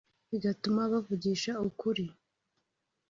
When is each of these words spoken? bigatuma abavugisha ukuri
bigatuma 0.29 0.79
abavugisha 0.87 1.51
ukuri 1.67 2.05